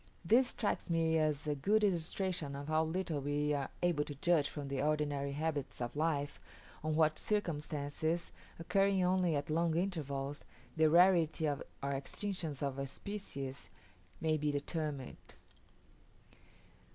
This 0.25 0.47
strikes 0.47 0.89
me 0.89 1.19
as 1.19 1.45
a 1.45 1.53
good 1.53 1.83
illustration 1.83 2.55
of 2.55 2.69
how 2.69 2.83
little 2.83 3.21
we 3.21 3.53
are 3.53 3.69
able 3.83 4.03
to 4.05 4.15
judge 4.15 4.49
from 4.49 4.67
the 4.67 4.81
ordinary 4.81 5.33
habits 5.33 5.79
of 5.79 5.95
life, 5.95 6.39
on 6.83 6.95
what 6.95 7.19
circumstances, 7.19 8.31
occurring 8.57 9.03
only 9.03 9.35
at 9.35 9.51
long 9.51 9.77
intervals, 9.77 10.39
the 10.75 10.89
rarity 10.89 11.47
or 11.47 11.61
extinction 11.83 12.55
of 12.61 12.79
a 12.79 12.87
species 12.87 13.69
may 14.19 14.37
be 14.37 14.51
determined. 14.51 15.17